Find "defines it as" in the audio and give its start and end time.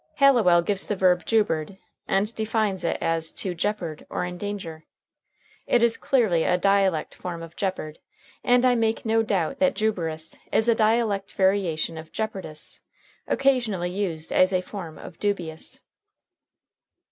2.33-3.31